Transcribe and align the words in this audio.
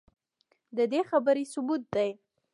ددې 0.77 1.01
خبرې 1.09 1.43
ثبوت 1.53 1.81
دے 1.93 2.09